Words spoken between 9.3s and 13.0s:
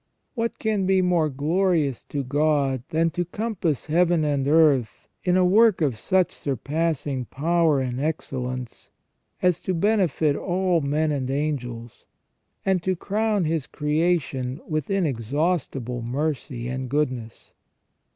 as to benefit all men and angels, and to